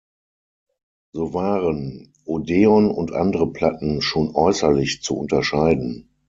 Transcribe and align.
So 1.13 1.35
waren 1.35 2.11
Odeon- 2.25 2.89
und 2.89 3.11
andere 3.11 3.53
Platten 3.53 4.01
schon 4.01 4.31
äußerlich 4.33 5.03
zu 5.03 5.15
unterscheiden. 5.15 6.09